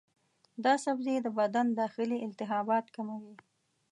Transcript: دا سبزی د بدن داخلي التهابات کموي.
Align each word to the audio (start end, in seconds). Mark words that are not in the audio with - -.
دا 0.63 0.73
سبزی 0.85 1.15
د 1.21 1.27
بدن 1.39 1.67
داخلي 1.79 2.17
التهابات 2.27 2.85
کموي. 2.95 3.35